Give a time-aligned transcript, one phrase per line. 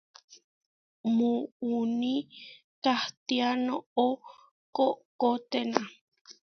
[1.65, 2.13] Muuní
[2.83, 4.05] katiá noʼó
[4.75, 5.79] koʼkoténa.